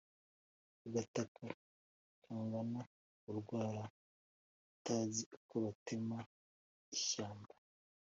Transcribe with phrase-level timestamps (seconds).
[0.85, 1.43] agataka
[2.23, 2.81] kangana
[3.29, 3.83] urwara
[4.77, 6.17] atazi uko batema
[6.95, 7.53] ishyamba.